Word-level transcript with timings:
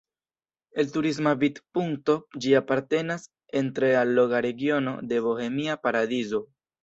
El 0.83 0.87
turisma 0.93 1.33
vidpunkto 1.43 2.15
ĝi 2.45 2.55
apartenas 2.61 3.27
en 3.61 3.69
tre 3.79 3.91
alloga 3.99 4.41
regiono 4.49 4.97
de 5.13 5.23
Bohemia 5.29 5.77
paradizo. 5.85 6.43